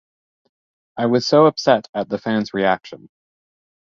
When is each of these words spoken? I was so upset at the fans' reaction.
I 0.97 1.05
was 1.05 1.27
so 1.27 1.45
upset 1.45 1.87
at 1.93 2.09
the 2.09 2.17
fans' 2.17 2.55
reaction. 2.55 3.07